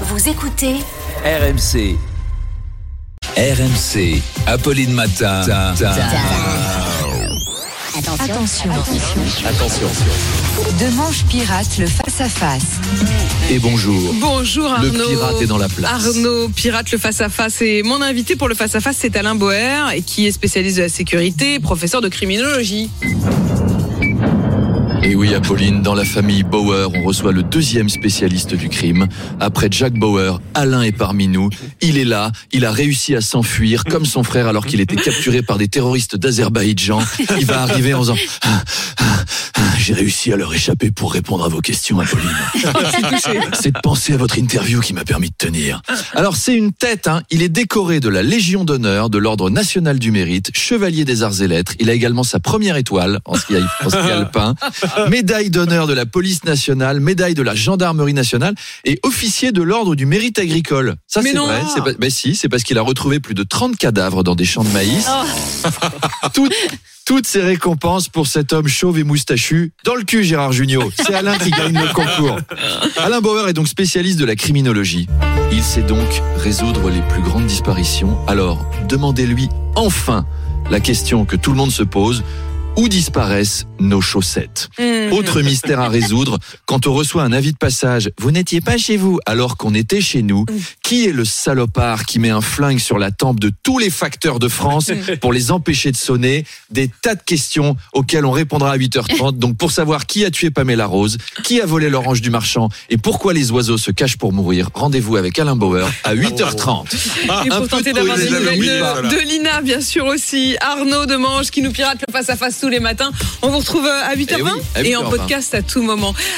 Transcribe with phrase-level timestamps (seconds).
[0.00, 0.74] Vous écoutez
[1.24, 1.96] RMC.
[3.36, 4.20] RMC.
[4.46, 5.42] Apolline Matin.
[8.20, 8.70] Attention.
[9.46, 9.88] Attention.
[10.80, 12.80] Demanche pirate le face-à-face.
[13.50, 14.12] Et bonjour.
[14.20, 15.08] Bonjour Le Arnaud.
[15.08, 15.90] pirate est dans la place.
[16.06, 17.62] Arnaud, pirate le face-à-face.
[17.62, 20.88] Et mon invité pour le face-à-face, c'est Alain Boer, et qui est spécialiste de la
[20.88, 22.90] sécurité, professeur de criminologie.
[25.06, 29.06] Et oui, Apolline, dans la famille Bauer, on reçoit le deuxième spécialiste du crime.
[29.38, 31.50] Après Jack Bauer, Alain est parmi nous.
[31.82, 35.42] Il est là, il a réussi à s'enfuir comme son frère alors qu'il était capturé
[35.42, 37.00] par des terroristes d'Azerbaïdjan.
[37.38, 38.62] Il va arriver en disant Ah,
[38.96, 39.23] ah, ah,
[39.84, 42.30] J'ai réussi à leur échapper pour répondre à vos questions, Apolline.
[43.60, 45.82] C'est de penser à votre interview qui m'a permis de tenir.
[46.14, 47.20] Alors, c'est une tête, hein.
[47.30, 51.42] il est décoré de la Légion d'honneur de l'Ordre national du mérite, chevalier des arts
[51.42, 51.72] et lettres.
[51.80, 54.54] Il a également sa première étoile en ski, en ski alpin,
[55.10, 58.54] médaille d'honneur de la police nationale, médaille de la gendarmerie nationale
[58.86, 60.94] et officier de l'Ordre du mérite agricole.
[61.06, 61.60] Ça, c'est vrai.
[61.82, 64.64] Pas- ben si, c'est parce qu'il a retrouvé plus de 30 cadavres dans des champs
[64.64, 65.06] de maïs.
[66.32, 66.52] Toutes-
[67.04, 69.72] toutes ces récompenses pour cet homme chauve et moustachu.
[69.84, 70.84] Dans le cul, Gérard Junior.
[70.96, 72.38] C'est Alain qui gagne le concours.
[72.96, 75.06] Alain Bauer est donc spécialiste de la criminologie.
[75.52, 78.16] Il sait donc résoudre les plus grandes disparitions.
[78.26, 80.26] Alors, demandez-lui enfin
[80.70, 82.24] la question que tout le monde se pose.
[82.76, 85.12] Où disparaissent nos chaussettes Hmm.
[85.12, 88.96] Autre mystère à résoudre, quand on reçoit un avis de passage, vous n'étiez pas chez
[88.96, 90.46] vous alors qu'on était chez nous,
[90.82, 94.38] qui est le salopard qui met un flingue sur la tempe de tous les facteurs
[94.38, 96.44] de France pour les empêcher de sonner?
[96.70, 99.38] Des tas de questions auxquelles on répondra à 8h30.
[99.38, 102.96] Donc pour savoir qui a tué Pamela Rose, qui a volé l'orange du marchand et
[102.96, 106.86] pourquoi les oiseaux se cachent pour mourir, rendez-vous avec Alain Bauer à 8h30.
[107.44, 110.56] Et un pour peu tenter de d'avoir des nouvelles de, de Lina, bien sûr aussi.
[110.60, 113.12] Arnaud Demange qui nous pirate le face-à-face tous les matins.
[113.42, 115.10] On vous retrouve euh, à 8h20 Eh oui, à et en 8h20.
[115.10, 116.14] podcast à tout moment.